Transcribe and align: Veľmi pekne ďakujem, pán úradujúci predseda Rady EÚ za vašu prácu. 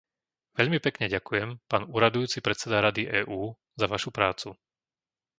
Veľmi 0.59 0.79
pekne 0.87 1.05
ďakujem, 1.15 1.49
pán 1.71 1.83
úradujúci 1.95 2.37
predseda 2.47 2.77
Rady 2.85 3.03
EÚ 3.21 3.41
za 3.79 3.85
vašu 3.93 4.09
prácu. 4.17 4.49